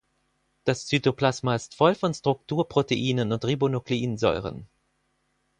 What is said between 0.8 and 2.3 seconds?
Zytoplasma ist voll von